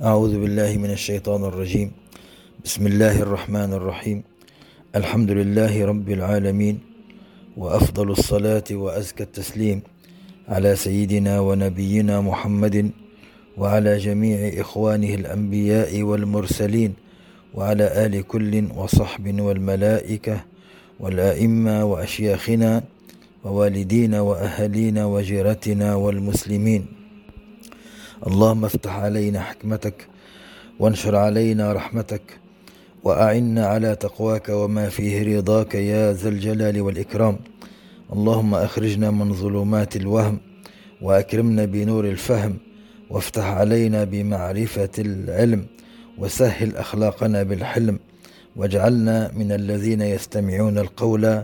[0.00, 1.92] أعوذ بالله من الشيطان الرجيم.
[2.64, 4.22] بسم الله الرحمن الرحيم.
[4.96, 6.78] الحمد لله رب العالمين
[7.56, 9.82] وأفضل الصلاة وأزكى التسليم
[10.48, 12.90] على سيدنا ونبينا محمد
[13.60, 16.92] وعلى جميع إخوانه الأنبياء والمرسلين
[17.54, 20.36] وعلى آل كل وصحب والملائكة
[21.00, 22.82] والآئمة وأشياخنا
[23.44, 26.99] ووالدينا وأهلينا وجيرتنا والمسلمين.
[28.26, 30.06] اللهم افتح علينا حكمتك
[30.78, 32.22] وانشر علينا رحمتك
[33.04, 37.38] وأعنا على تقواك وما فيه رضاك يا ذا الجلال والإكرام.
[38.12, 40.38] اللهم أخرجنا من ظلمات الوهم
[41.02, 42.56] وأكرمنا بنور الفهم
[43.10, 45.66] وافتح علينا بمعرفة العلم
[46.18, 47.98] وسهل أخلاقنا بالحلم
[48.56, 51.42] واجعلنا من الذين يستمعون القول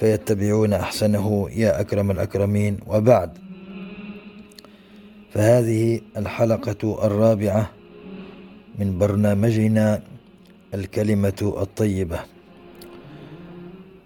[0.00, 2.78] فيتبعون أحسنه يا أكرم الأكرمين.
[2.86, 3.30] وبعد
[5.30, 7.70] فهذه الحلقة الرابعة
[8.78, 10.02] من برنامجنا
[10.74, 12.20] الكلمة الطيبة.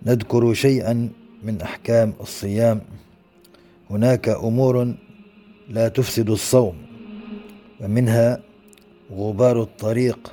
[0.06, 1.08] نذكر شيئا
[1.42, 2.80] من أحكام الصيام.
[3.90, 4.94] هناك أمور
[5.68, 6.74] لا تفسد الصوم
[7.80, 8.40] ومنها
[9.12, 10.32] غبار الطريق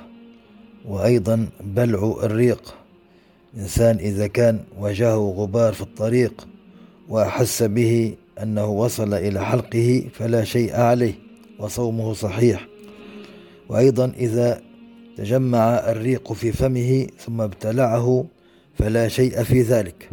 [0.84, 2.74] وأيضا بلع الريق.
[3.56, 6.48] إنسان إذا كان واجهه غبار في الطريق
[7.08, 11.14] وأحس به أنه وصل إلى حلقه فلا شيء عليه
[11.58, 12.66] وصومه صحيح.
[13.68, 14.60] وأيضا إذا
[15.16, 18.24] تجمع الريق في فمه ثم ابتلعه
[18.78, 20.10] فلا شيء في ذلك.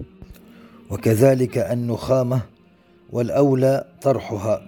[0.89, 2.41] وكذلك النخامة
[3.11, 4.61] والأولى طرحها.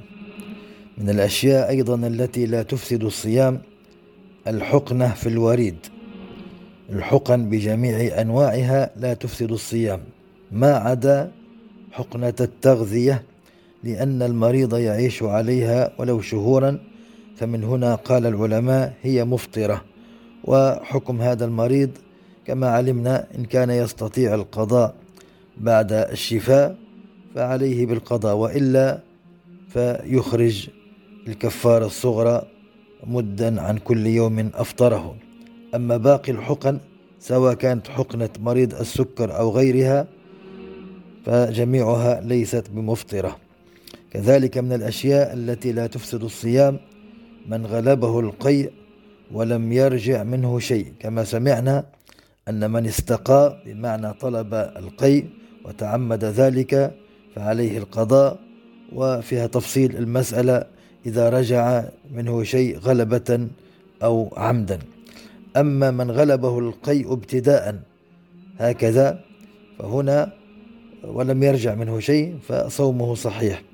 [0.97, 3.61] من الأشياء أيضا التي لا تفسد الصيام
[4.47, 5.77] الحقنة في الوريد.
[6.89, 9.99] الحقن بجميع أنواعها لا تفسد الصيام.
[10.51, 11.31] ما عدا
[11.91, 13.23] حقنة التغذية
[13.83, 16.79] لأن المريض يعيش عليها ولو شهورا.
[17.35, 19.81] فمن هنا قال العلماء هي مفطرة
[20.43, 21.89] وحكم هذا المريض
[22.45, 24.95] كما علمنا إن كان يستطيع القضاء
[25.57, 26.77] بعد الشفاء
[27.35, 28.99] فعليه بالقضاء وإلا
[29.69, 30.69] فيخرج
[31.27, 32.41] الكفارة الصغرى
[33.07, 35.15] مدا عن كل يوم أفطره.
[35.75, 36.79] أما باقي الحقن
[37.19, 40.07] سواء كانت حقنة مريض السكر أو غيرها
[41.25, 43.37] فجميعها ليست بمفطرة.
[44.11, 46.79] كذلك من الأشياء التي لا تفسد الصيام
[47.47, 48.71] من غلبه القيء
[49.31, 50.93] ولم يرجع منه شيء.
[50.99, 51.85] كما سمعنا
[52.47, 55.29] أن من استقى بمعنى طلب القيء
[55.65, 56.95] وتعمد ذلك
[57.35, 58.39] فعليه القضاء.
[58.93, 60.63] وفيها تفصيل المسألة
[61.05, 63.47] إذا رجع منه شيء غلبة
[64.03, 64.79] أو عمدا.
[65.57, 67.79] أما من غلبه القيء ابتداء
[68.57, 69.19] هكذا
[69.79, 70.33] فهنا
[71.03, 73.70] ولم يرجع منه شيء فصومه صحيح.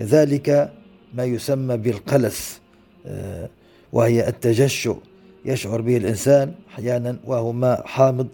[0.00, 0.72] كذلك
[1.14, 2.60] ما يسمى بالقلس
[3.06, 3.48] آه،
[3.92, 4.96] وهي التجشؤ
[5.44, 8.28] يشعر به الإنسان أحيانا وهو ماء حامض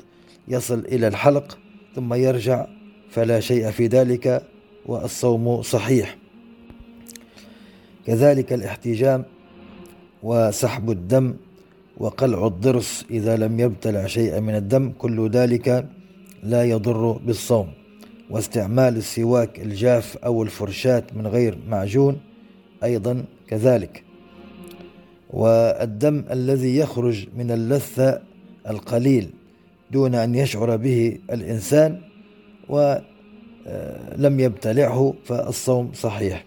[0.49, 1.59] يصل إلى الحلق
[1.94, 2.66] ثم يرجع
[3.10, 4.43] فلا شيء في ذلك
[4.87, 6.16] والصوم صحيح.
[8.07, 9.24] كذلك الاحتجام
[10.22, 11.34] وسحب الدم
[11.98, 15.89] وقلع الضرس إذا لم يبتلع شيئا من الدم كل ذلك
[16.42, 17.85] لا يضر بالصوم.
[18.31, 22.21] واستعمال السواك الجاف أو الفرشاة من غير معجون
[22.84, 24.03] أيضا كذلك.
[25.31, 28.23] والدم الذي يخرج من اللثة
[28.69, 29.31] القليل
[29.91, 32.01] دون أن يشعر به الإنسان
[32.69, 36.45] ولم يبتلعه فالصوم صحيح.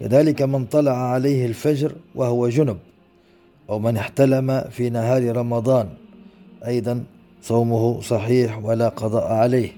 [0.00, 2.78] كذلك من طلع عليه الفجر وهو جنب
[3.70, 5.88] أو من احتلم في نهار رمضان
[6.66, 7.04] أيضا
[7.42, 9.70] صومه صحيح ولا قضاء عليه.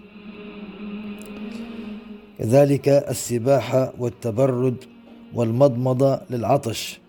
[2.38, 4.76] كذلك السباحة والتبرد
[5.34, 7.00] والمضمضة للعطش.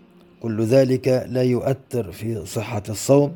[0.41, 3.31] كل ذلك لا يؤثر في صحة الصوم.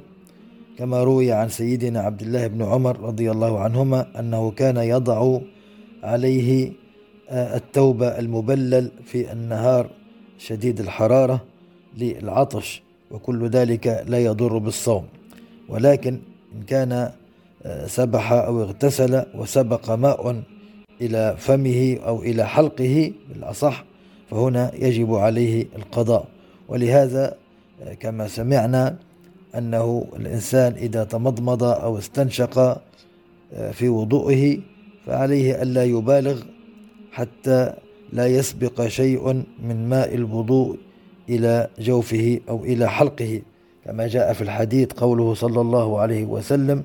[0.78, 5.40] كما روي عن سيدنا عبد الله بن عمر رضي الله عنهما أنه كان يضع
[6.04, 6.72] عليه
[7.30, 9.90] آه، التوبة المبلل في النهار
[10.38, 11.44] شديد الحرارة
[11.98, 15.06] للعطش وكل ذلك لا يضر بالصوم.
[15.70, 16.20] ولكن
[16.56, 17.12] إن كان
[17.64, 20.44] آه، سبح أو اغتسل وسبق ماء
[21.06, 23.86] إلى فمه أو إلى حلقه بالأصح
[24.30, 26.26] فهنا يجب عليه القضاء.
[26.68, 27.36] ولهذا
[27.84, 28.96] آه، كما سمعنا
[29.58, 32.58] أنه الإنسان إذا تمضمض أو استنشق
[33.54, 34.60] آه، في وضوئه
[35.06, 36.42] فعليه ألا يبالغ
[37.12, 37.74] حتى
[38.14, 40.78] لا يسبق شيء من ماء الوضوء
[41.30, 43.42] إلى جوفه أو إلى حلقه.
[43.86, 46.84] كما جاء في الحديث قوله صلى الله عليه وسلم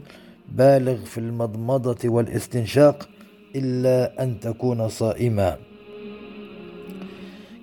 [0.52, 3.08] بالغ في المضمضة والاستنشاق
[3.56, 5.56] إلا أن تكون صائما.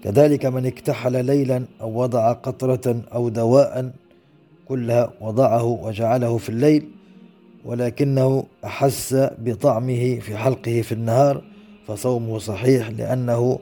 [0.04, 3.92] كذلك من اكتحل ليلا أو وضع قطرة أو دواء
[4.68, 6.88] كلها وضعه وجعله في الليل
[7.66, 11.42] ولكنه أحس بطعمه في حلقه في النهار
[11.88, 13.60] فصومه صحيح لأنه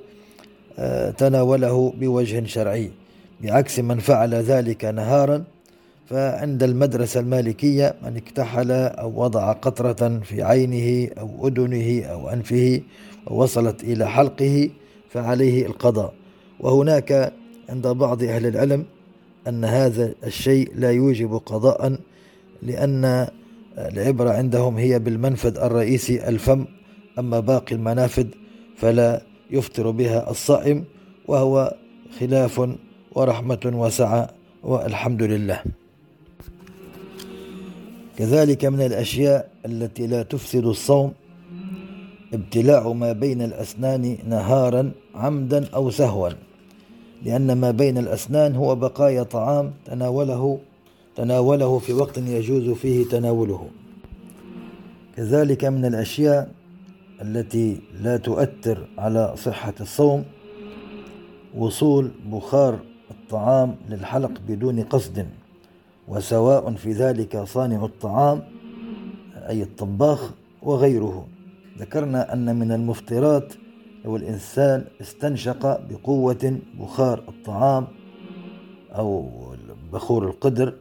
[0.79, 2.91] آه، تناوله بوجه شرعي.
[3.43, 5.43] بعكس من فعل ذلك نهارا
[6.05, 12.81] فعند المدرسة المالكية من اكتحل أو وضع قطرة في عينه أو أذنه أو أنفه
[13.27, 14.69] ووصلت إلى حلقه
[15.09, 16.13] فعليه القضاء.
[16.59, 17.33] وهناك
[17.69, 18.85] عند بعض أهل العلم
[19.47, 21.97] أن هذا الشيء لا يوجب قضاء
[22.61, 23.27] لأن
[23.77, 26.65] العبرة عندهم هي بالمنفذ الرئيسي الفم
[27.19, 28.27] أما باقي المنافذ
[28.77, 29.21] فلا
[29.51, 30.83] يفطر بها الصائم
[31.27, 31.75] وهو
[32.19, 32.69] خلاف
[33.15, 34.29] ورحمة وسعة
[34.63, 35.63] والحمد لله.
[38.18, 41.13] كذلك من الأشياء التي لا تفسد الصوم
[42.33, 46.30] ابتلاع ما بين الأسنان نهارا عمدا أو سهوا.
[47.25, 50.60] لأن ما بين الأسنان هو بقايا طعام تناوله
[51.15, 53.69] تناوله في وقت يجوز فيه تناوله.
[55.16, 56.51] كذلك من الأشياء
[57.21, 60.24] التي لا تؤثر على صحة الصوم
[61.57, 62.80] وصول بخار
[63.12, 65.27] الطعام للحلق بدون قصد.
[66.07, 68.44] وسواء في ذلك صانع الطعام
[69.50, 71.27] أي الطباخ وغيره.
[71.79, 73.53] ذكرنا أن من المفطرات
[74.05, 77.88] لو الإنسان استنشق بقوة بخار الطعام
[78.91, 79.29] أو
[79.94, 80.73] بخور القدر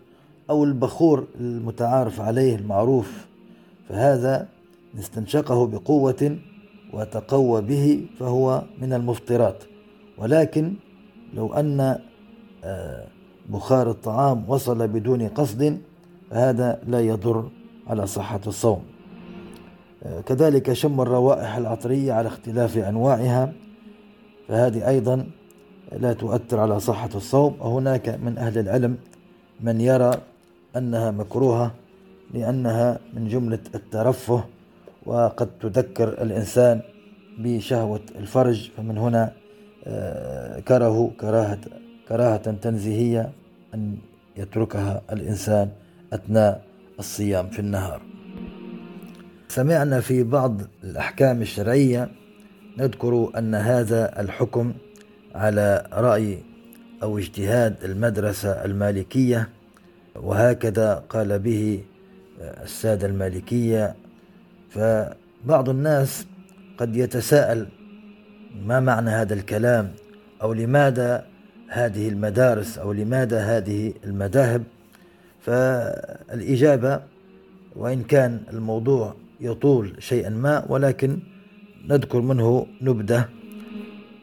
[0.50, 3.26] أو البخور المتعارف عليه المعروف
[3.88, 4.48] فهذا
[4.98, 6.38] استنشقه بقوة
[6.92, 9.64] وتقوى به فهو من المفطرات.
[10.18, 10.74] ولكن
[11.34, 11.98] لو أن
[12.64, 13.06] آه،
[13.48, 15.78] بخار الطعام وصل بدون قصد
[16.30, 17.48] فهذا لا يضر
[17.86, 18.82] على صحة الصوم.
[20.26, 23.52] كذلك شم الروائح العطرية على اختلاف أنواعها
[24.48, 25.26] فهذه أيضا
[25.92, 27.56] لا تؤثر على صحة الصوم.
[27.60, 28.96] وهناك من أهل العلم
[29.60, 30.14] من يرى
[30.76, 31.74] أنها مكروهة
[32.34, 34.44] لأنها من جملة الترفه
[35.06, 36.80] وقد تذكر الإنسان
[37.38, 39.32] بشهوة الفرج فمن هنا
[39.86, 41.58] آه، كرهوا كراهة
[42.12, 43.32] كراهة تنزيهية
[43.74, 43.96] أن
[44.36, 45.68] يتركها الإنسان
[46.12, 46.64] أثناء
[46.98, 48.02] الصيام في النهار.
[49.48, 52.10] سمعنا في بعض الأحكام الشرعية
[52.78, 54.72] نذكر أن هذا الحكم
[55.34, 56.38] على رأي
[57.02, 59.48] أو اجتهاد المدرسة المالكية
[60.14, 61.80] وهكذا قال به
[62.40, 63.94] السادة المالكية.
[64.70, 66.26] فبعض الناس
[66.78, 67.68] قد يتساءل
[68.66, 69.90] ما معنى هذا الكلام
[70.42, 71.31] أو لماذا
[71.72, 74.62] هذه المدارس أو لماذا هذه المذاهب.
[75.40, 77.00] فالإجابة
[77.76, 81.18] وإن كان الموضوع يطول شيئا ما ولكن
[81.88, 83.28] نذكر منه نبذة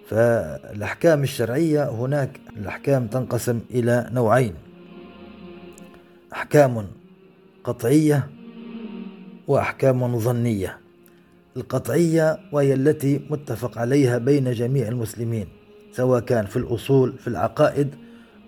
[0.08, 4.53] فالأحكام الشرعية هناك الأحكام تنقسم إلى نوعين
[6.34, 6.88] أحكام
[7.63, 8.29] قطعية
[9.48, 10.77] وأحكام ظنية.
[11.58, 15.48] القطعية وهي التي متفق عليها بين جميع المسلمين.
[15.91, 17.96] سواء كان في الأصول في العقائد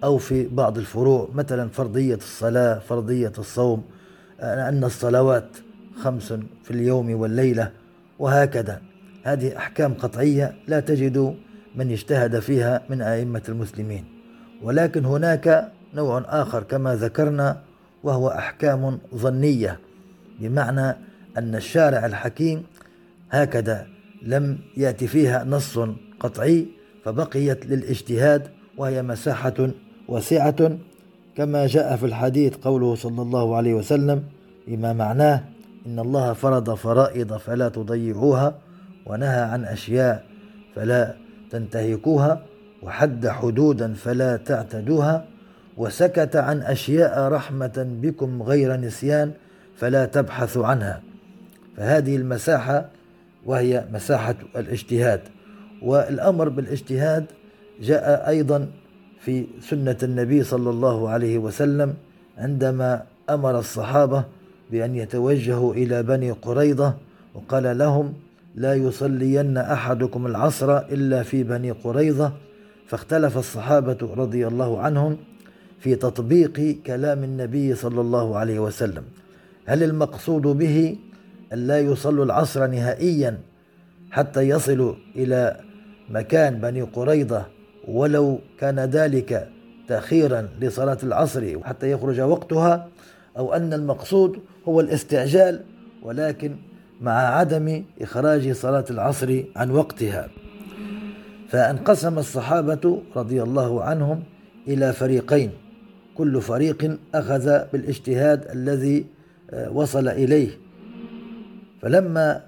[0.04, 3.84] أو في بعض الفروع مثلا فرضية الصلاة فرضية الصوم
[4.40, 5.58] أن الصلوات
[6.04, 6.34] خمس
[6.64, 7.72] في اليوم والليلة
[8.20, 8.82] وهكذا.
[9.24, 11.36] هذه أحكام قطعية لا تجد
[11.76, 14.06] من اجتهد فيها من أئمة المسلمين.
[14.64, 17.62] ولكن هناك نوع آخر كما ذكرنا
[18.04, 19.80] وهو أحكام ظنية
[20.40, 20.96] بمعنى
[21.38, 22.64] أن الشارع الحكيم
[23.32, 23.88] هكذا
[24.22, 25.80] لم يأتي فيها نص
[26.20, 26.68] قطعي
[27.04, 29.70] فبقيت للاجتهاد وهي مساحة
[30.08, 30.78] واسعة
[31.38, 34.24] كما جاء في الحديث قوله صلى الله عليه وسلم
[34.68, 35.44] بما معناه
[35.86, 38.56] إن الله فرض فرائض فلا تضيعوها
[39.06, 40.26] ونهى عن أشياء
[40.76, 41.16] فلا
[41.52, 42.46] تنتهكوها
[42.82, 45.26] وحد حدودا فلا تعتدوها
[45.78, 49.32] وسكت عن أشياء رحمة بكم غير نسيان
[49.78, 51.02] فلا تبحثوا عنها.
[51.78, 52.90] فهذه المساحة
[53.46, 55.22] وهي مساحة الاجتهاد.
[55.82, 57.26] والأمر بالاجتهاد
[57.82, 58.68] جاء أيضا
[59.20, 61.94] في سنة النبي صلى الله عليه وسلم
[62.38, 64.24] عندما أمر الصحابة
[64.72, 66.94] بأن يتوجهوا إلى بني قريظة
[67.34, 68.14] وقال لهم
[68.56, 72.34] لا يصلين أحدكم العصر إلا في بني قريظة.
[72.88, 75.18] فاختلف الصحابة رضي الله عنهم
[75.80, 79.04] في تطبيق كلام النبي صلى الله عليه وسلم.
[79.66, 80.98] هل المقصود به
[81.54, 83.38] أن لا يصلوا العصر نهائيا
[84.12, 85.60] حتى يصلوا إلى
[86.12, 87.46] مكان بني قريظة
[87.88, 89.50] ولو كان ذلك
[89.88, 92.88] تأخيرا لصلاة العصر حتى يخرج وقتها
[93.38, 95.62] أو أن المقصود هو الاستعجال
[96.04, 96.56] ولكن
[97.02, 100.28] مع عدم إخراج صلاة العصر عن وقتها.
[101.50, 104.24] فانقسم الصحابة رضي الله عنهم
[104.68, 105.52] إلى فريقين.
[106.18, 109.06] كل فريق أخذ بالإجتهاد الذي
[109.52, 110.50] آه، وصل إليه.
[111.82, 112.42] فلما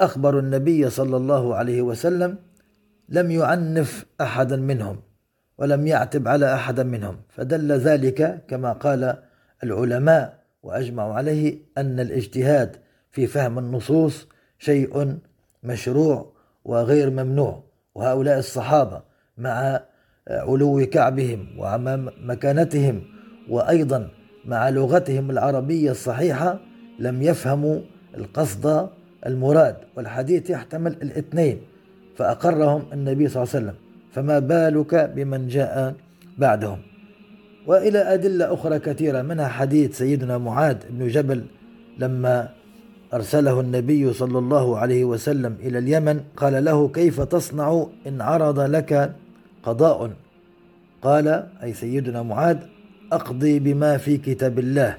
[0.00, 2.38] أخبروا النبي صلى الله عليه وسلم
[3.08, 5.00] لم يعنف أحدا منهم
[5.58, 7.16] ولم يعتب على أحد منهم.
[7.28, 9.16] فدل ذلك كما قال
[9.64, 12.76] العلماء وأجمعوا عليه أن الاجتهاد
[13.10, 14.28] في فهم النصوص
[14.58, 15.18] شيء
[15.62, 16.32] مشروع
[16.64, 17.64] وغير ممنوع.
[17.94, 19.02] وهؤلاء الصحابة
[19.38, 19.80] مع
[20.30, 23.02] علو كعبهم ومع مكانتهم
[23.48, 24.10] وأيضا
[24.44, 26.60] مع لغتهم العربية الصحيحة
[26.98, 27.80] لم يفهموا
[28.16, 28.90] القصد
[29.26, 31.58] المراد والحديث يحتمل الاثنين
[32.16, 33.74] فأقرهم النبي صلى الله عليه وسلم
[34.12, 35.94] فما بالك بمن جاء
[36.38, 36.78] بعدهم؟
[37.66, 41.44] وإلى أدلة أخرى كثيرة منها حديث سيدنا معاذ بن جبل
[41.98, 42.48] لما
[43.14, 49.14] أرسله النبي صلى الله عليه وسلم إلى اليمن قال له كيف تصنع إن عرض لك
[49.62, 50.10] قضاء؟
[51.02, 52.56] قال أي سيدنا معاذ
[53.12, 54.96] أقضي بما في كتاب الله.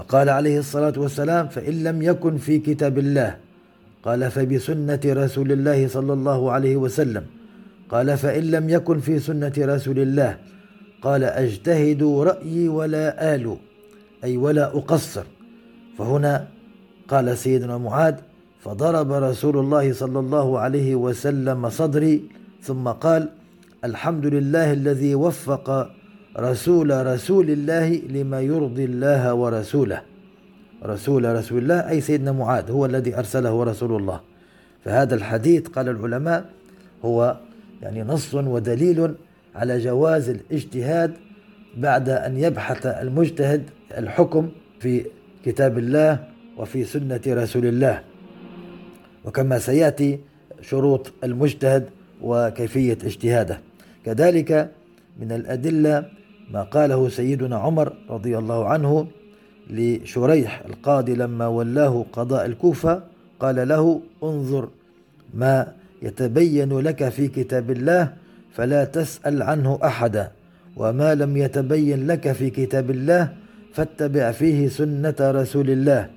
[0.00, 3.36] فقال عليه الصلاة والسلام فإن لم يكن في كتاب الله.
[4.02, 7.24] قال فبسنة رسول الله صلى الله عليه وسلم.
[7.90, 10.36] قال فإن لم يكن في سنة رسول الله.
[11.02, 13.56] قال أجتهد رأيي ولا آل
[14.24, 15.24] أي ولا أقصر.
[15.98, 16.48] فهنا
[17.08, 18.14] قال سيدنا معاذ
[18.60, 22.24] فضرب رسول الله صلى الله عليه وسلم صدري
[22.62, 23.28] ثم قال
[23.84, 25.90] الحمد لله الذي وفق
[26.40, 30.02] رسول رسول الله لما يرضي الله ورسوله.
[30.84, 34.20] رسول رسول الله أي سيدنا معاذ هو الذي أرسله رسول الله.
[34.84, 36.44] فهذا الحديث قال العلماء
[37.04, 37.36] هو
[37.82, 39.14] يعني نص ودليل
[39.54, 41.12] على جواز الاجتهاد
[41.76, 43.62] بعد أن يبحث المجتهد
[43.98, 44.48] الحكم
[44.80, 45.06] في
[45.44, 48.00] كتاب الله وفي سنة رسول الله.
[49.24, 50.18] وكما سيأتي
[50.60, 51.88] شروط المجتهد
[52.22, 53.60] وكيفية اجتهاده.
[54.04, 54.70] كذلك
[55.20, 56.19] من الأدلة
[56.50, 59.06] ما قاله سيدنا عمر رضي الله عنه
[59.70, 63.02] لشريح القاضي لما ولاه قضاء الكوفة
[63.40, 64.68] قال له انظر
[65.34, 68.12] ما يتبين لك في كتاب الله
[68.52, 70.30] فلا تسأل عنه أحدا
[70.76, 73.32] وما لم يتبين لك في كتاب الله
[73.72, 76.10] فاتبع فيه سنة رسول الله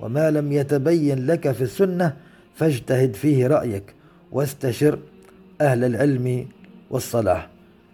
[0.00, 2.16] وما لم يتبين لك في السنة
[2.54, 3.94] فاجتهد فيه رأيك
[4.32, 4.98] واستشر
[5.60, 6.46] أهل العلم
[6.90, 7.48] والصلاح.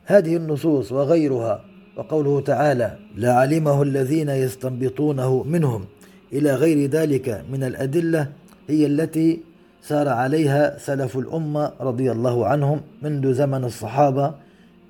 [0.05, 1.65] هذه النصوص وغيرها
[1.97, 5.85] وقوله تعالى لعلمه الذين يستنبطونه منهم
[6.33, 8.29] إلى غير ذلك من الأدلة
[8.69, 9.41] هي التي
[9.83, 14.35] سار عليها سلف الأمة رضي الله عنهم منذ زمن الصحابة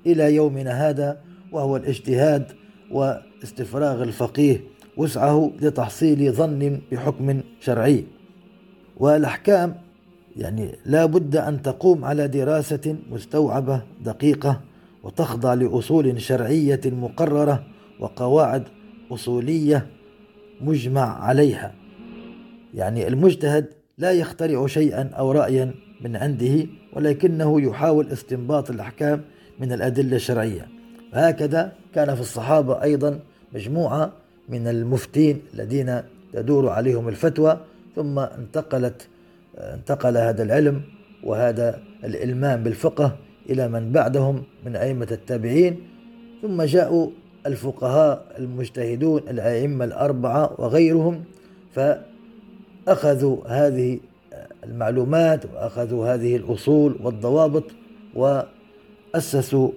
[0.05, 1.17] إلى يومنا هذا
[1.51, 2.45] وهو الاجتهاد
[2.91, 4.61] واستفراغ الفقيه
[4.97, 8.05] وسعه لتحصيل ظن بحكم شرعي.
[8.97, 9.75] والأحكام
[10.37, 14.61] يعني لا بد أن تقوم على دراسة مستوعبة دقيقة
[15.03, 17.63] وتخضع لأصول شرعية مقررة
[17.99, 18.63] وقواعد
[19.11, 19.87] أصولية
[20.61, 21.73] مجمع عليها.
[22.73, 23.65] يعني المجتهد
[23.97, 29.21] لا يخترع شيئا أو رأيا من عنده ولكنه يحاول استنباط الأحكام
[29.59, 30.67] من الأدلة الشرعية.
[31.13, 33.19] هكذا كان في الصحابة أيضا
[33.53, 34.11] مجموعة
[34.49, 36.01] من المفتين الذين
[36.33, 37.59] تدور عليهم الفتوى
[37.95, 39.07] ثم انتقلت
[39.57, 40.81] انتقل هذا العلم
[41.23, 43.17] وهذا الإلمام بالفقه
[43.49, 45.79] إلى من بعدهم من أئمة التابعين
[46.41, 47.09] ثم جاءوا
[47.45, 51.23] الفقهاء المجتهدون الأئمة الأربعة وغيرهم
[51.75, 53.99] فأخذوا هذه
[54.63, 57.63] المعلومات وأخذوا هذه الأصول والضوابط
[58.15, 59.71] وأسسوا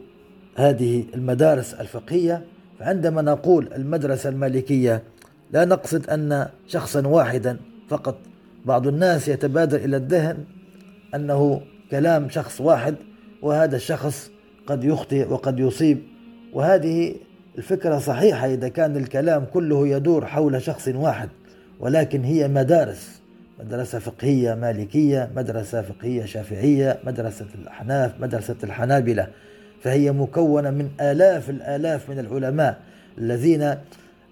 [0.56, 2.44] هذه المدارس الفقهية.
[2.78, 5.02] فعندما نقول المدرسة المالكية
[5.52, 7.56] لا نقصد أن شخصا واحدا
[7.88, 8.16] فقط.
[8.64, 10.44] بعض الناس يتبادر إلى الذهن
[11.14, 12.94] أنه كلام شخص واحد
[13.46, 14.30] وهذا الشخص
[14.66, 15.98] قد يخطئ وقد يصيب.
[16.52, 17.14] وهذه
[17.58, 21.28] الفكرة صحيحة إذا كان الكلام كله يدور حول شخص واحد
[21.80, 23.20] ولكن هي مدارس
[23.60, 29.26] مدرسة فقهية مالكية مدرسة فقهية شافعية مدرسة الأحناف مدرسة الحنابلة.
[29.82, 32.80] فهي مكونة من آلاف الآلاف من العلماء
[33.18, 33.74] الذين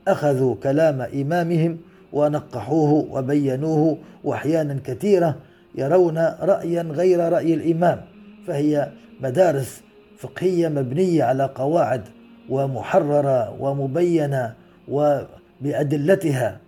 [0.08, 1.78] أخذوا كلام إمامهم
[2.12, 5.36] ونقحوه وبينوه وأحيانا كثيرة
[5.74, 8.00] يرون رأيا غير رأي الإمام.
[8.46, 8.90] فهي
[9.20, 9.82] مدارس
[10.18, 12.02] فقهية مبنية على قواعد
[12.48, 14.54] ومحررة ومبينة
[14.88, 16.58] وبأدلتها.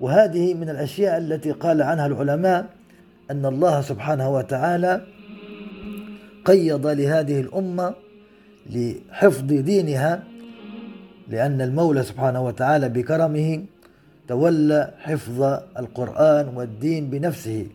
[0.00, 2.66] وهذه من الأشياء التي قال عنها العلماء
[3.30, 5.00] أن الله سبحانه وتعالى
[6.44, 7.94] قيض لهذه الأمة
[8.70, 10.22] لحفظ دينها
[11.28, 13.64] لأن المولى سبحانه وتعالى بكرمه
[14.28, 15.42] تولى حفظ
[15.78, 17.66] القرآن والدين بنفسه.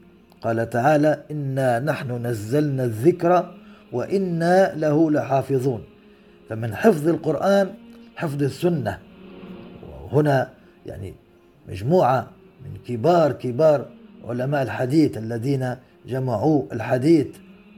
[0.42, 3.57] قال تعالى إنا نحن نزلنا الذكر
[3.92, 5.84] وإنا له لحافظون.
[6.50, 7.74] فمن حفظ القرآن
[8.16, 9.00] حفظ السنة.
[10.12, 10.50] وهنا
[10.86, 11.14] يعني
[11.70, 12.28] مجموعة
[12.66, 13.86] من كبار كبار
[14.28, 15.76] علماء الحديث الذين
[16.08, 17.28] جمعوا الحديث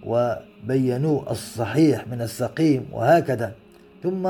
[0.06, 3.54] وبينوا الصحيح من السقيم وهكذا.
[4.04, 4.30] ثم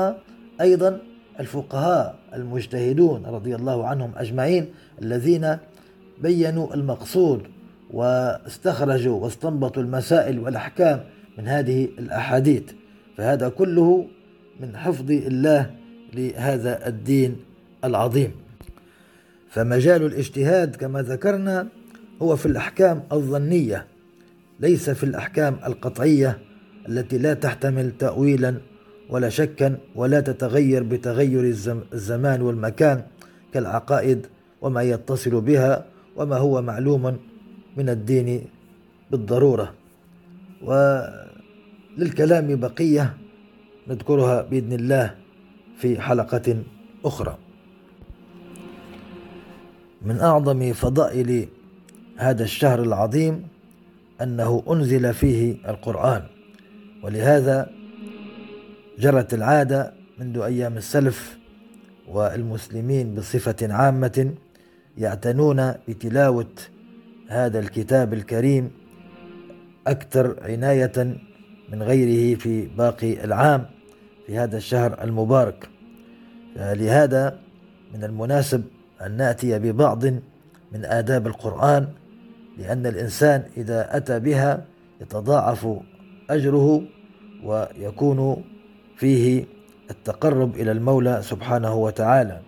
[0.60, 1.00] أيضا
[1.40, 4.66] الفقهاء المجتهدون رضي الله عنهم أجمعين
[5.02, 5.56] الذين
[6.22, 7.42] بينوا المقصود
[7.90, 11.04] واستخرجوا واستنبطوا المسائل والأحكام
[11.38, 12.62] من هذه الأحاديث.
[13.16, 14.06] فهذا كله
[14.60, 15.70] من حفظ الله
[16.14, 17.36] لهذا الدين
[17.84, 18.32] العظيم.
[19.50, 21.68] فمجال الاجتهاد كما ذكرنا
[22.22, 23.86] هو في الأحكام الظنية
[24.60, 26.38] ليس في الأحكام القطعية
[26.88, 28.54] التي لا تحتمل تأويلا
[29.10, 31.44] ولا شكا ولا تتغير بتغير
[31.92, 33.02] الزمان والمكان
[33.52, 34.26] كالعقائد
[34.62, 35.84] وما يتصل بها
[36.16, 37.18] وما هو معلوم
[37.76, 38.44] من الدين
[39.10, 39.74] بالضرورة.
[40.62, 43.16] وللكلام بقية
[43.88, 45.14] نذكرها بإذن الله
[45.76, 46.62] في حلقة
[47.04, 47.38] أخرى.
[50.02, 51.48] من أعظم فضائل
[52.16, 53.46] هذا الشهر العظيم
[54.22, 56.22] أنه أنزل فيه القرآن
[57.02, 57.70] ولهذا
[58.98, 61.38] جرت العادة منذ أيام السلف
[62.08, 64.34] والمسلمين بصفة عامة
[64.98, 66.52] يعتنون بتلاوة
[67.28, 68.70] هذا الكتاب الكريم
[69.86, 71.16] أكثر عناية
[71.72, 73.66] من غيره في باقي العام
[74.26, 75.68] في هذا الشهر المبارك.
[76.56, 77.38] لهذا
[77.94, 78.64] من المناسب
[79.06, 80.04] أن نأتي ببعض
[80.72, 81.88] من آداب القرآن
[82.58, 84.64] لأن الإنسان إذا أتى بها
[85.00, 85.68] يتضاعف
[86.30, 86.82] أجره
[87.44, 88.44] ويكون
[88.96, 89.44] فيه
[89.90, 92.40] التقرب إلى المولى سبحانه وتعالى.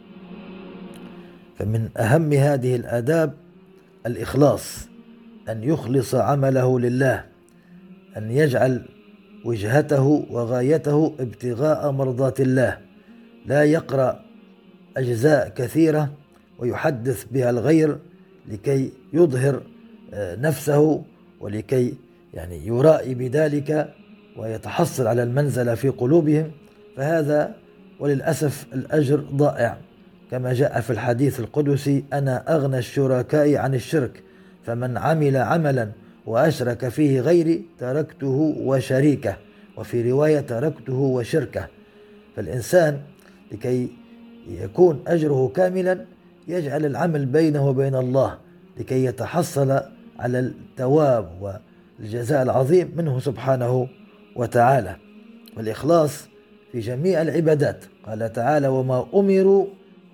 [1.59, 3.35] فمن أهم هذه الآداب
[4.07, 4.92] الإخلاص.
[5.49, 7.25] أن يخلص عمله لله
[8.17, 8.83] أن يجعل
[9.45, 12.79] وجهته وغايته ابتغاء مرضات الله.
[13.47, 14.25] لا يقرأ
[14.97, 16.13] أجزاء كثيرة
[16.59, 17.99] ويحدث بها الغير
[18.49, 19.63] لكي يظهر
[20.15, 21.05] آه، نفسه
[21.41, 21.95] ولكي
[22.35, 23.95] يعني يرائي بذلك
[24.37, 26.51] ويتحصل على المنزلة في قلوبهم.
[26.97, 27.55] فهذا
[28.01, 29.79] وللأسف الأجر ضائع.
[30.31, 34.23] كما جاء في الحديث القدسي أنا أغنى الشركاء عن الشرك.
[34.65, 35.89] فمن عمل عملا
[36.27, 39.37] وأشرك فيه غيري تركته وشريكه
[39.77, 41.69] وفي رواية تركته وشركه.
[42.37, 43.01] فالإنسان
[43.53, 43.91] لكي
[44.49, 46.05] يكون أجره كاملا
[46.49, 48.39] يجعل العمل بينه وبين الله
[48.79, 49.81] لكي يتحصل
[50.19, 51.59] على الثواب
[52.01, 53.89] والجزاء العظيم منه سبحانه
[54.37, 54.97] وتعالى.
[55.57, 56.29] والإخلاص
[56.73, 57.85] في جميع العبادات.
[58.07, 59.67] قال تعالى وما أمروا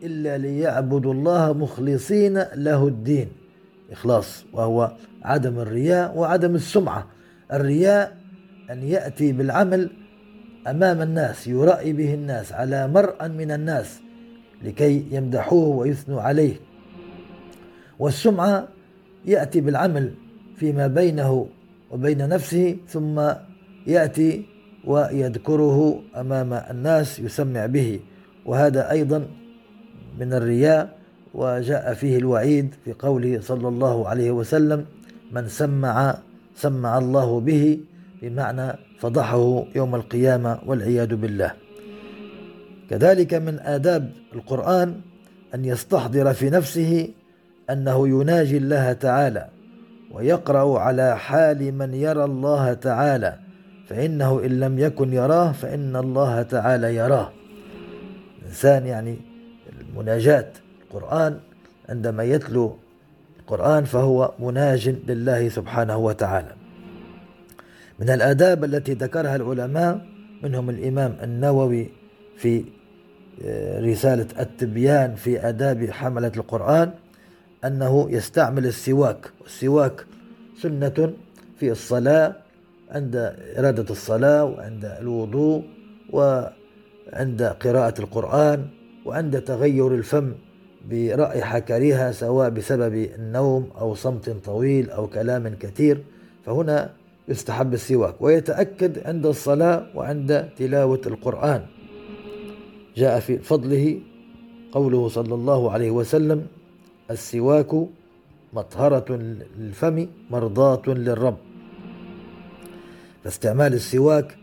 [0.03, 3.29] إلا ليعبدوا الله مخلصين له الدين
[3.93, 7.07] إخلاص وهو عدم الرياء وعدم السمعة.
[7.53, 8.17] الرياء
[8.71, 9.91] أن يأتي بالعمل
[10.67, 14.01] أمام الناس يرائي به الناس على مرأى من الناس
[14.63, 16.55] لكي يمدحوه ويثنوا عليه.
[17.99, 18.69] والسمعة
[19.25, 20.15] يأتي بالعمل
[20.57, 21.49] فيما بينه
[21.91, 23.23] وبين نفسه ثم
[23.87, 24.47] يأتي
[24.85, 28.01] ويذكره أمام الناس يسمع به.
[28.47, 29.27] وهذا أيضا
[30.21, 30.98] من الرياء
[31.35, 34.85] وجاء فيه الوعيد في قوله صلى الله عليه وسلم
[35.33, 36.19] من سمع
[36.57, 37.81] سمع الله به
[38.23, 41.53] بمعنى فضحه يوم القيامة والعياذ بالله.
[42.91, 45.01] كذلك من آداب القرآن
[45.55, 47.09] أن يستحضر في نفسه
[47.71, 49.49] أنه يناجي الله تعالى
[50.11, 53.39] ويقرأ على حال من يرى الله تعالى
[53.89, 57.33] فإنه إن لم يكن يراه فإن الله تعالى يراه.
[58.43, 59.17] الإنسان يعني
[59.81, 60.49] المناجاة
[60.89, 61.41] القرآن
[61.89, 62.77] عندما يتلو
[63.41, 66.55] القرآن فهو مناج لله سبحانه وتعالى.
[67.99, 70.07] من الآداب التي ذكرها العلماء
[70.43, 71.91] منهم الإمام النووي
[72.37, 72.65] في
[73.45, 76.91] آه، رسالة التبيان في آداب حملة القرآن
[77.65, 80.07] أنه يستعمل السواك والسواك
[80.63, 81.13] سنة
[81.59, 82.37] في الصلاة
[82.91, 85.65] عند إرادة الصلاة وعند الوضوء
[86.13, 88.67] وعند قراءة القرآن
[89.05, 90.35] وعند تغير الفم.
[90.91, 96.03] برائحة كريهة سواء بسبب النوم أو صمت طويل أو كلام كثير
[96.47, 96.93] فهنا
[97.29, 101.63] يستحب السواك ويتأكد عند الصلاة وعند تلاوة القرآن.
[102.97, 104.01] جاء في فضله
[104.73, 106.47] قوله صلى الله عليه وسلم
[107.11, 107.73] السواك
[108.53, 109.19] مطهرة
[109.59, 111.37] للفم مرضاة للرب.
[113.25, 114.37] فاستعمال السواك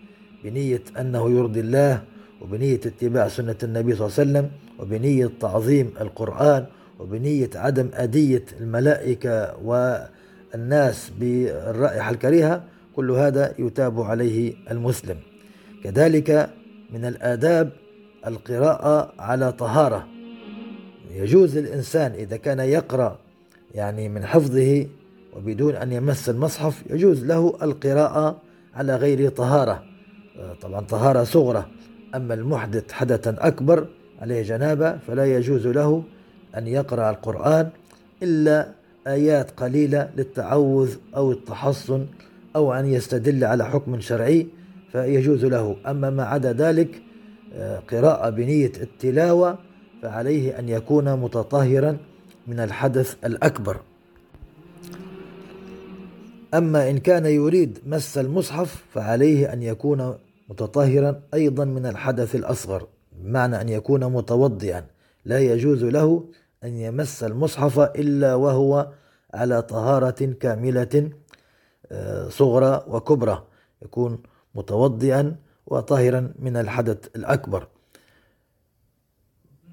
[0.43, 2.03] بنية أنه يرضي الله
[2.41, 6.65] وبنية اتباع سنة النبي صلى الله عليه وسلم وبنية تعظيم القرآن
[6.99, 12.63] وبنية عدم أدية الملائكة والناس بالرائحة الكريهة
[12.95, 15.17] كل هذا يتاب عليه المسلم.
[15.83, 16.49] كذلك
[16.93, 17.71] من الآداب
[18.27, 20.07] القراءة على طهارة.
[21.11, 23.19] يجوز للإنسان إذا كان يقرأ
[23.75, 24.87] يعني من حفظه
[25.35, 28.41] وبدون أن يمس المصحف يجوز له القراءة
[28.75, 29.83] على غير طهارة.
[30.61, 31.65] طبعا طهارة صغرى
[32.15, 33.87] أما المحدث حدثا أكبر
[34.21, 36.03] عليه جنابة فلا يجوز له
[36.57, 37.69] أن يقرأ القرآن
[38.23, 38.71] إلا
[39.07, 42.05] آيات قليلة للتعوذ أو التحصن
[42.55, 44.47] أو أن يستدل على حكم شرعي
[44.91, 45.75] فيجوز له.
[45.87, 47.01] أما ما عدا ذلك
[47.53, 49.57] آه، قراءة بنية التلاوة
[50.01, 51.97] فعليه أن يكون متطهرا
[52.47, 53.77] من الحدث الأكبر.
[56.53, 60.15] أما إن كان يريد مس المصحف فعليه أن يكون
[60.49, 62.87] متطهرا أيضا من الحدث الأصغر.
[63.19, 64.85] بمعنى أن يكون متوضئا.
[65.25, 66.23] لا يجوز له
[66.63, 68.91] أن يمس المصحف إلا وهو
[69.33, 71.09] على طهارة كاملة
[71.91, 73.43] آه، صغرى وكبرى.
[73.81, 74.23] يكون
[74.55, 75.35] متوضئا
[75.67, 77.67] وطاهرا من الحدث الأكبر.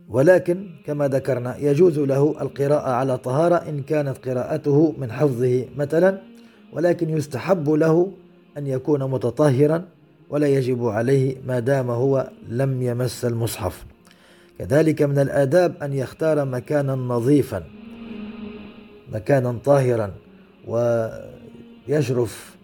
[0.08, 6.22] ولكن كما ذكرنا يجوز له القراءة على طهارة إن كانت قراءته من حفظه مثلا
[6.72, 8.12] ولكن يستحب له
[8.58, 9.88] أن يكون متطهرا
[10.32, 13.84] ولا يجب عليه ما دام هو لم يمس المصحف.
[14.58, 17.64] كذلك من الآداب أن يختار مكانا نظيفا
[19.12, 20.14] مكانا طاهرا
[20.66, 22.56] ويشرف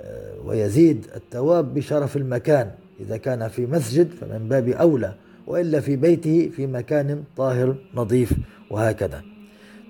[0.00, 2.70] آه، ويزيد التواب بشرف المكان.
[3.00, 5.14] إذا كان في مسجد فمن باب أولى
[5.46, 8.32] وإلا في بيته في مكان طاهر نظيف
[8.70, 9.22] وهكذا.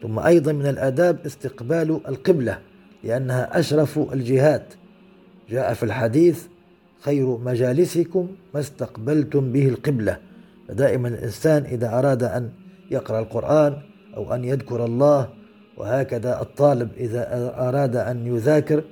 [0.03, 2.59] ثم أيضا من الآداب استقبال القبلة
[3.05, 4.75] لأنها أشرف الجهات.
[5.51, 6.47] جاء في الحديث
[7.07, 10.19] خير مجالسكم ما استقبلتم به القبلة.
[10.69, 12.51] فدائما الإنسان إذا أراد أن
[12.91, 13.77] يقرأ القرآن
[14.17, 15.29] أو أن يذكر الله
[15.77, 18.85] وهكذا الطالب إذا أراد أن يذاكر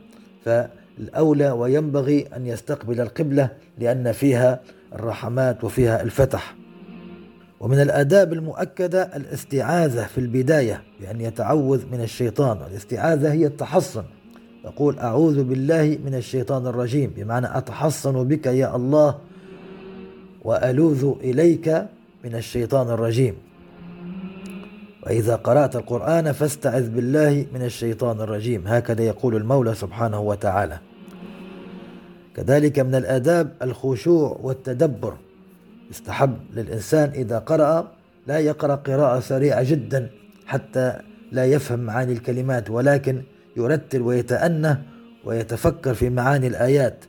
[0.44, 4.60] فالأولى وينبغي أن يستقبل القبلة لأن فيها
[4.92, 6.54] الرحمات وفيها الفتح.
[7.60, 12.58] ومن الآداب المؤكدة الاستعاذة في البداية بأن يتعوذ من الشيطان.
[12.70, 14.04] الاستعاذة هي التحصن.
[14.64, 17.12] يقول أعوذ بالله من الشيطان الرجيم.
[17.16, 19.18] بمعنى أتحصن بك يا الله
[20.44, 21.68] وألوذ إليك
[22.24, 23.34] من الشيطان الرجيم.
[25.06, 28.66] وإذا قرأت القرآن فاستعذ بالله من الشيطان الرجيم.
[28.66, 30.78] هكذا يقول المولى سبحانه وتعالى.
[32.36, 35.14] كذلك من الآداب الخشوع والتدبر.
[35.90, 37.92] يستحب للإنسان إذا قرأ
[38.26, 40.10] لا يقرأ قراءة سريعة جدا
[40.46, 40.98] حتى
[41.32, 42.70] لا يفهم معاني الكلمات.
[42.70, 43.22] ولكن
[43.56, 44.76] يرتل ويتأنى
[45.24, 47.04] ويتفكر في معاني الآيات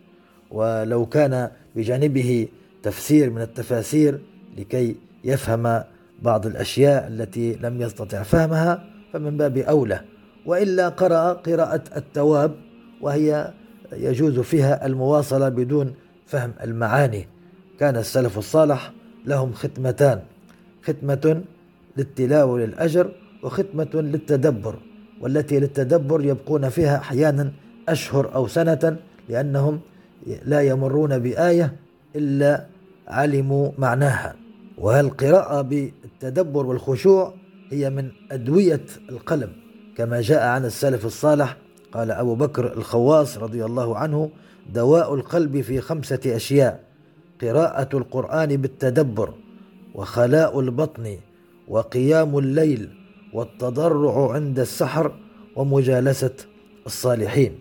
[0.51, 2.47] ولو كان بجانبه
[2.83, 4.19] تفسير من التفاسير
[4.57, 5.83] لكي يفهم
[6.21, 10.01] بعض الأشياء التي لم يستطع فهمها فمن باب أولى.
[10.45, 12.55] وإلا قرأ قراءة التواب
[13.01, 13.53] وهي
[13.93, 15.93] يجوز فيها المواصلة بدون
[16.27, 17.27] فهم المعاني.
[17.79, 18.91] كان السلف الصالح
[19.25, 20.19] لهم ختمتان
[20.83, 21.43] ختمة
[21.97, 23.11] للتلاوة للأجر
[23.43, 24.79] وختمة للتدبر.
[25.21, 27.51] والتي للتدبر يبقون فيها أحيانا
[27.89, 28.97] أشهر أو سنة
[29.29, 29.79] لأنهم
[30.45, 31.75] لا يمرون بآية
[32.15, 32.65] إلا
[33.07, 34.35] علموا معناها.
[34.77, 37.33] والقراءة بالتدبر والخشوع
[37.69, 39.49] هي من أدوية القلب
[39.97, 41.57] كما جاء عن السلف الصالح.
[41.91, 44.29] قال أبو بكر الخواص رضي الله عنه
[44.73, 46.83] دواء القلب في خمسة أشياء
[47.41, 49.33] قراءة القرآن بالتدبر
[49.93, 51.17] وخلاء البطن
[51.67, 52.89] وقيام الليل
[53.35, 55.11] والتضرع عند السحر
[55.55, 56.35] ومجالسة
[56.85, 57.59] الصالحين.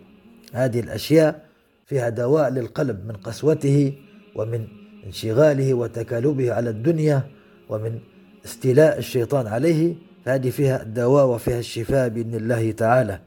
[0.53, 1.45] هذه الأشياء
[1.87, 3.93] فيها دواء للقلب من قسوته
[4.37, 4.67] ومن
[5.07, 7.23] انشغاله وتكالبه على الدنيا
[7.69, 7.99] ومن
[8.45, 9.95] استيلاء الشيطان عليه.
[10.25, 13.21] فهذه فيها الدواء وفيها الشفاء بإذن الله تعالى.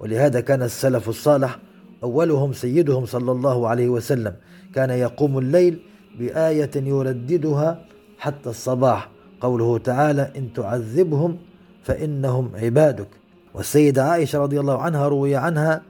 [0.00, 1.58] ولهذا كان السلف الصالح
[2.02, 4.34] أولهم سيدهم صلى الله عليه وسلم.
[4.74, 5.78] كان يقوم الليل
[6.18, 7.84] بآية يرددها
[8.18, 9.10] حتى الصباح.
[9.40, 11.38] قوله تعالى إن تعذبهم
[11.84, 13.08] فإنهم عبادك.
[13.54, 15.82] والسيدة عائشة رضي الله عنها روي عنها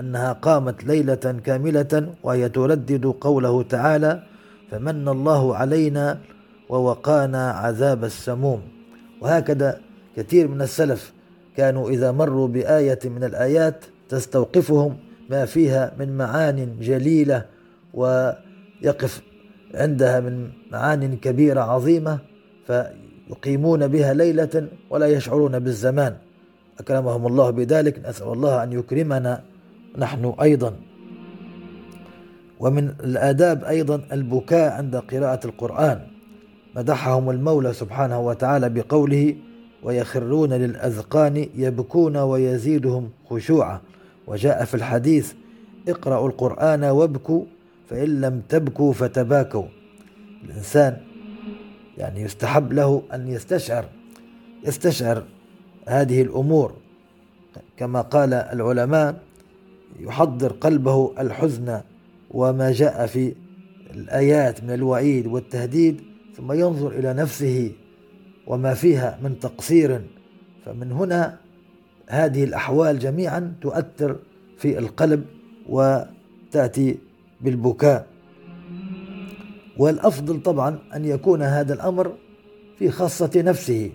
[0.00, 4.22] أنها قامت ليلة كاملة وهي تردد قوله تعالى
[4.70, 6.18] فمن الله علينا
[6.68, 8.62] ووقانا عذاب السموم
[9.20, 9.80] وهكذا
[10.16, 11.12] كثير من السلف
[11.56, 14.96] كانوا إذا مروا بآية من الآيات تستوقفهم
[15.30, 17.44] ما فيها من معان جليلة
[17.94, 19.22] ويقف
[19.74, 22.18] عندها من معان كبيرة عظيمة
[23.32, 26.16] فيقيمون بها ليلة ولا يشعرون بالزمان.
[26.80, 28.08] أكرمهم الله بذلك.
[28.08, 29.42] نسأل الله أن يكرمنا
[29.98, 30.74] نحن أيضا.
[32.60, 36.00] ومن الآداب أيضا البكاء عند قراءة القرآن.
[36.76, 39.36] مدحهم المولى سبحانه وتعالى بقوله
[39.82, 43.80] ويخرون للأذقان يبكون ويزيدهم خشوعا
[44.26, 45.32] وجاء في الحديث
[45.88, 47.44] اقرأوا القرآن وابكوا
[47.88, 49.64] فإن لم تبكوا فتباكوا
[50.44, 50.96] الإنسان
[51.98, 53.84] يعني يستحب له أن يستشعر
[54.66, 55.24] يستشعر
[55.88, 56.72] هذه الأمور.
[57.76, 59.22] كما قال العلماء
[60.00, 61.80] يحضر قلبه الحزن
[62.30, 63.34] وما جاء في
[63.94, 66.00] الآيات من الوعيد والتهديد
[66.36, 67.72] ثم ينظر إلى نفسه
[68.46, 70.00] وما فيها من تقصير.
[70.64, 71.38] فمن هنا
[72.08, 74.16] هذه الأحوال جميعا تؤثر
[74.58, 75.24] في القلب
[75.68, 76.98] وتأتي
[77.40, 78.11] بالبكاء.
[79.78, 82.12] والأفضل طبعا أن يكون هذا الأمر
[82.78, 83.90] في خاصة نفسه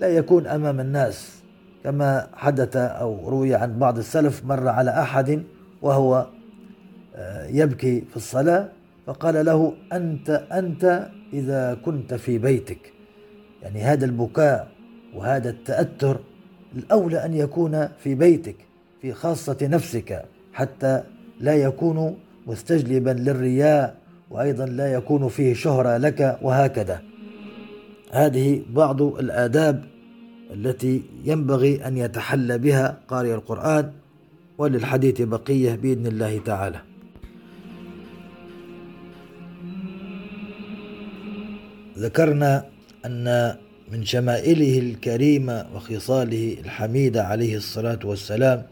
[0.00, 1.42] لا يكون أمام الناس
[1.84, 5.42] كما حدث أو روي عن بعض السلف مر على أحد
[5.82, 6.26] وهو
[7.14, 8.68] آه، يبكي في الصلاة
[9.06, 12.92] فقال له أنت أنت إذا كنت في بيتك.
[13.62, 14.68] يعني هذا البكاء
[15.14, 16.20] وهذا التأثر
[16.76, 18.56] الأولى أن يكون في بيتك
[19.02, 21.02] في خاصة نفسك حتى
[21.40, 23.96] لا يكون مستجلبا للرياء
[24.30, 27.02] وأيضا لا يكون فيه شهرة لك وهكذا.
[28.10, 29.84] هذه بعض الآداب
[30.54, 33.92] التي ينبغي أن يتحلى بها قارئ القرآن
[34.58, 36.80] وللحديث بقية بإذن الله تعالى.
[41.98, 42.64] ذكرنا
[43.06, 43.56] أن
[43.92, 48.62] من شمائله الكريمة وخصاله الحميدة عليه الصلاة والسلام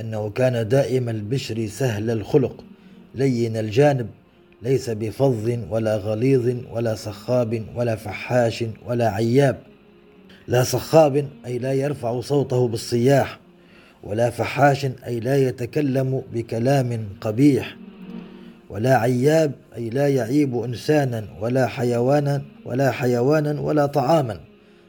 [0.00, 2.64] أنه كان دائم البشر سهل الخلق
[3.14, 4.06] لين الجانب
[4.62, 9.58] ليس بفظ ولا غليظ ولا صخاب ولا فحاش ولا عياب.
[10.48, 13.38] لا صخاب أي لا يرفع صوته بالصياح
[14.02, 17.76] ولا فحاش أي لا يتكلم بكلام قبيح.
[18.70, 24.40] ولا عياب أي لا يعيب إنسانا ولا حيوانا ولا حيوانا ولا طعاما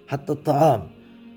[0.07, 0.83] حتى الطعام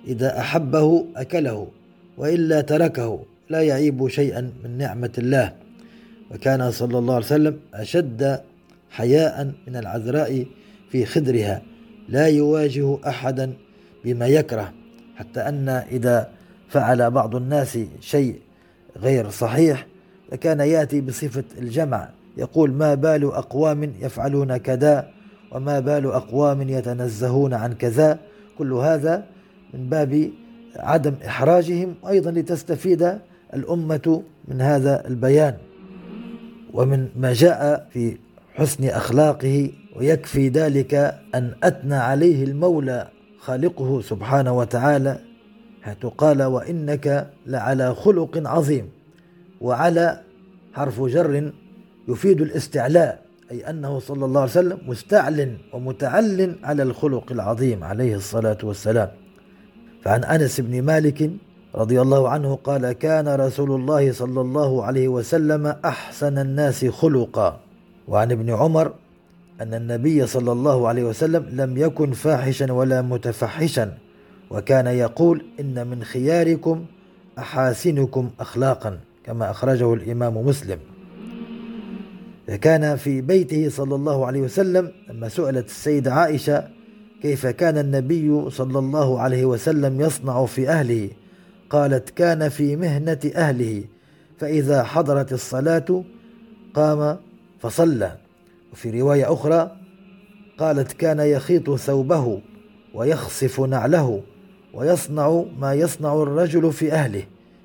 [0.07, 1.69] إذا أحبه أكله
[2.17, 5.62] وإلا تركه لا يعيب شيئا من نعمة الله.
[6.35, 8.41] وكان صلى الله عليه وسلم أشد
[8.91, 10.47] حياء من العذراء
[10.91, 11.63] في خدرها.
[12.09, 13.53] لا يواجه أحدا
[14.05, 14.73] بما يكره
[15.17, 16.29] حتى أن إذا
[16.69, 18.41] فعل بعض الناس شيء
[18.97, 19.87] غير صحيح
[20.31, 25.09] فكان يأتي بصفة الجمع يقول ما بال أقوام يفعلون كذا
[25.53, 28.19] وما بال أقوام يتنزهون عن كذا.
[28.59, 29.27] كل هذا
[29.75, 30.31] من باب
[30.77, 33.19] عدم إحراجهم أيضا لتستفيد
[33.55, 35.55] الأمة من هذا البيان.
[36.73, 38.17] ومن ما جاء في
[38.55, 40.95] حسن أخلاقه ويكفي ذلك
[41.35, 43.09] أن أثنى عليه المولى
[43.39, 45.19] خالقه سبحانه وتعالى
[45.83, 48.89] حيث قال وإنك لعلى خلق عظيم
[49.61, 50.21] وعلى
[50.75, 51.53] حرف جر
[52.09, 58.59] يفيد الاستعلاء أي أنه صلى الله عليه وسلم مستعل ومتعل على الخلق العظيم عليه الصلاة
[58.63, 59.09] والسلام.
[60.03, 61.31] فعن أنس بن مالك
[61.75, 67.61] رضي الله عنه قال كان رسول الله صلى الله عليه وسلم أحسن الناس خلقا.
[68.09, 68.93] وعن ابن عمر
[69.61, 73.93] أن النبي صلى الله عليه وسلم لم يكن فاحشا ولا متفحشا
[74.51, 76.85] وكان يقول إن من خياركم
[77.39, 80.79] أحاسنكم أخلاقا كما أخرجه الإمام مسلم.
[82.61, 86.69] كان في بيته صلى الله عليه وسلم لما سئلت السيدة عائشة
[87.23, 91.11] كيف كان النبي صلى الله عليه وسلم يصنع في أهله؟
[91.73, 93.85] قالت كان في مهنة أهله
[94.39, 96.05] فإذا حضرت الصلاة
[96.75, 97.17] قام
[97.61, 98.17] فصلى.
[98.73, 99.77] وفي رواية أخرى
[100.59, 102.41] قالت كان يخيط ثوبه
[102.95, 104.23] ويخصف نعله
[104.75, 107.23] ويصنع ما يصنع الرجل في أهله.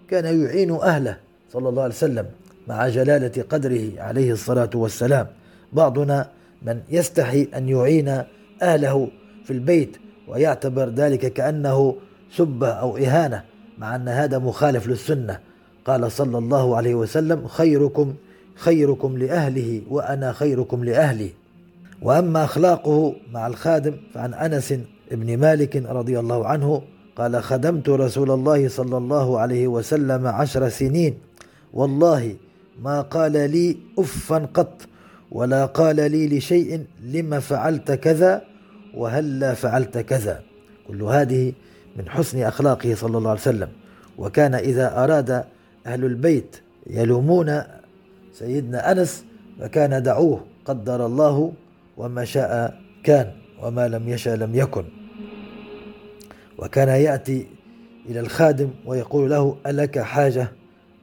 [0.09, 1.17] كان يعين أهله
[1.53, 2.25] صلى الله عليه وسلم
[2.67, 5.27] مع جلالة قدره عليه الصلاة والسلام.
[5.73, 6.29] بعضنا
[6.61, 8.23] من يستحي أن يعين
[8.61, 9.09] أهله
[9.43, 11.95] في البيت ويعتبر ذلك كأنه
[12.31, 13.56] سبة أو إهانة.
[13.77, 15.39] مع أن هذا مخالف للسنة.
[15.85, 18.13] قال صلى الله عليه وسلم خيركم
[18.55, 21.29] خيركم لأهله وأنا خيركم لأهلي.
[22.01, 24.73] وأما أخلاقه مع الخادم فعن أنس
[25.11, 26.81] بن مالك رضي الله عنه
[27.15, 31.17] قال خدمت رسول الله صلى الله عليه وسلم عشر سنين.
[31.73, 32.35] والله
[32.83, 34.81] ما قال لي أفا قط
[35.31, 38.41] ولا قال لي لشيء لما فعلت كذا
[38.93, 40.41] وهلا فعلت كذا.
[40.87, 41.53] كل هذه
[41.97, 43.69] من حسن أخلاقه صلى الله عليه وسلم.
[44.17, 45.43] وكان إذا أراد
[45.85, 47.61] أهل البيت يلومون
[48.33, 49.25] سيدنا أنس
[49.59, 51.53] فكان دعوه قدر الله
[51.97, 53.31] وما شاء كان
[53.63, 54.85] وما لم يشاء لم يكن.
[56.57, 57.47] وكان يأتي
[58.09, 60.51] إلى الخادم ويقول له ألك حاجة؟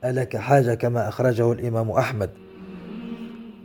[0.05, 2.31] ألك حاجة كما أخرجه الإمام أحمد.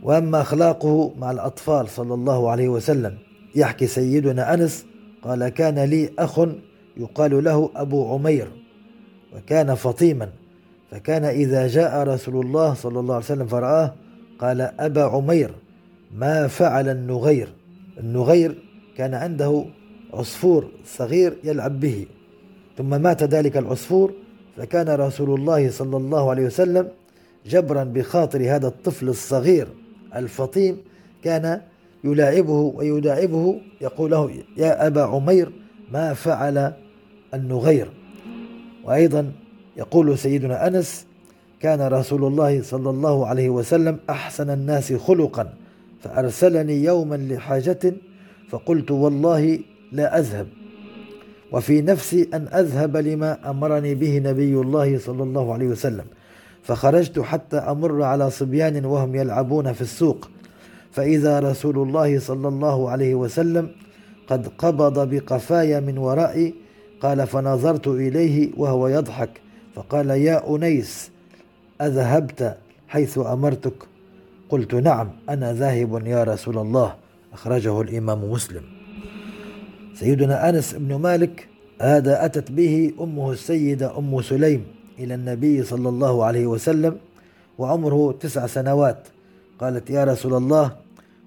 [0.02, 3.18] وأما أخلاقه مع الأطفال صلى الله عليه وسلم
[3.54, 4.86] يحكي سيدنا أنس
[5.22, 6.40] قال كان لي أخ
[7.00, 8.48] يقال له أبو عمير
[9.36, 10.28] وكان فطيما.
[10.90, 13.94] فكان إذا جاء رسول الله صلى الله عليه وسلم فرآه
[14.38, 15.50] قال أبا عمير
[16.14, 17.48] ما فعل النغير؟
[18.00, 18.58] النغير
[18.96, 19.64] كان عنده
[20.14, 22.06] عصفور صغير يلعب به.
[22.78, 24.12] ثم مات ذلك العصفور
[24.56, 26.88] فكان رسول الله صلى الله عليه وسلم
[27.46, 29.68] جبرا بخاطر هذا الطفل الصغير
[30.16, 30.76] الفطيم
[31.24, 31.60] كان
[32.04, 35.52] يلاعبه ويداعبه يقول له يا أبا عمير
[35.92, 36.72] ما فعل
[37.34, 37.88] النغير.
[38.84, 39.32] وأيضا
[39.76, 41.06] يقول سيدنا أنس
[41.60, 45.52] كان رسول الله صلى الله عليه وسلم أحسن الناس خلقا
[46.00, 47.94] فأرسلني يوما لحاجة
[48.48, 49.58] فقلت والله
[49.92, 50.46] لا أذهب.
[51.52, 56.04] وفي نفسي أن أذهب لما أمرني به نبي الله صلى الله عليه وسلم
[56.62, 60.28] فخرجت حتى أمر على صبيان وهم يلعبون في السوق.
[60.92, 63.68] فإذا رسول الله صلى الله عليه وسلم
[64.26, 66.54] قد قبض بقفايا من ورائي
[67.00, 69.40] قال فنظرت إليه وهو يضحك
[69.74, 71.10] فقال يا أنيس
[71.80, 72.56] أذهبت
[72.88, 73.74] حيث أمرتك؟
[74.48, 76.94] قلت نعم أنا ذاهب يا رسول الله
[77.32, 78.62] أخرجه الإمام مسلم.
[79.94, 81.48] سيدنا أنس بن مالك
[81.80, 84.64] هذا أتت به أمه السيدة أم سليم
[84.98, 86.96] إلى النبي صلى الله عليه وسلم
[87.58, 89.08] وعمره تسع سنوات.
[89.58, 90.76] قالت يا رسول الله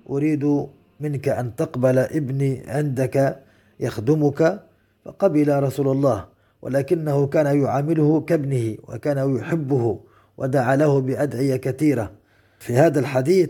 [0.10, 0.68] أريد
[1.00, 3.40] منك أن تقبل ابني عندك
[3.80, 4.60] يخدمك
[5.06, 6.26] فقبل رسول الله
[6.62, 10.00] ولكنه كان يعامله كابنه وكان يحبه
[10.38, 12.12] ودعا له بأدعية كثيرة.
[12.60, 13.50] في هذا الحديث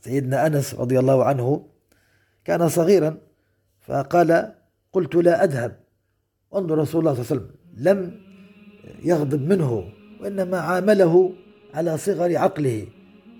[0.00, 1.66] سيدنا أنس رضي الله عنه
[2.44, 3.16] كان صغيرا
[3.80, 4.52] فقال
[4.92, 5.76] قلت لا أذهب
[6.54, 8.20] انظر رسول الله صلى الله عليه وسلم لم
[9.02, 9.84] يغضب منه
[10.20, 11.32] وإنما عامله
[11.74, 12.86] على صغر عقله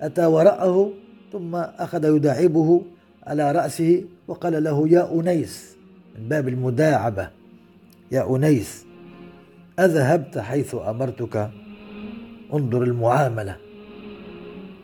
[0.00, 0.92] أتى وراءه
[1.32, 2.82] ثم أخذ يداعبه
[3.22, 5.73] على رأسه وقال له يا أنيس
[6.18, 7.28] من باب المداعبة.
[8.12, 8.84] يا أنيس
[9.78, 11.50] أذهبت حيث أمرتك؟
[12.54, 13.56] انظر المعاملة.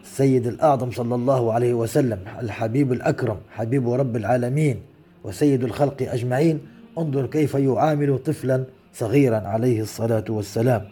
[0.03, 4.81] السيد الأعظم صلى الله عليه وسلم الحبيب الأكرم حبيب رب العالمين
[5.25, 6.61] وسيد الخلق أجمعين
[6.99, 8.65] انظر كيف يعامل طفلا
[8.95, 10.85] صغيرا عليه الصلاة والسلام.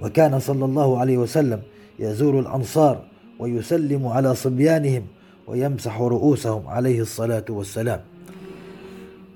[0.00, 1.62] وكان صلى الله عليه وسلم
[1.98, 3.04] يزور الأنصار
[3.38, 5.02] ويسلم على صبيانهم
[5.46, 8.00] ويمسح رؤوسهم عليه الصلاة والسلام.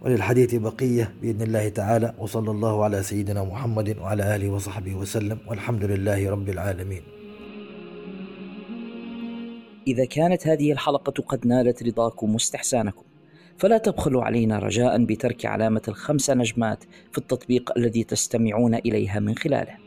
[0.03, 5.85] وللحديث بقية بإذن الله تعالى وصلى الله على سيدنا محمد وعلى آله وصحبه وسلم والحمد
[5.85, 7.03] لله رب العالمين.
[9.87, 13.03] إذا كانت هذه الحلقة قد نالت رضاكم واستحسانكم
[13.59, 19.86] فلا تبخلوا علينا رجاء بترك علامة الخمس نجمات في التطبيق الذي تستمعون إليها من خلاله.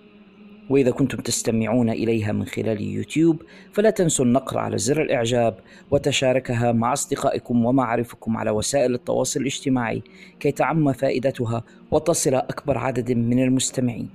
[0.70, 3.42] وإذا كنتم تستمعون إليها من خلال يوتيوب
[3.74, 5.60] فلا تنسوا النقر على زر الإعجاب
[5.92, 10.04] وتشاركها مع أصدقائكم ومعارفكم على وسائل التواصل الاجتماعي
[10.40, 14.10] كي تعم فائدتها وتصل أكبر عدد من المستمعين.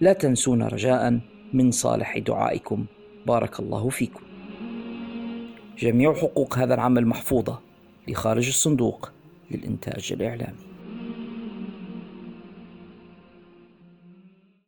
[0.00, 1.20] لا تنسونا رجاء
[1.52, 2.86] من صالح دعائكم.
[3.26, 4.20] بارك الله فيكم.
[5.78, 7.60] جميع حقوق هذا العمل محفوظة
[8.08, 9.10] لخارج الصندوق
[9.50, 10.67] للإنتاج الإعلامي.